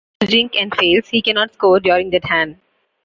[0.19, 2.59] If he elects to jink and fails, he cannot score during that hand.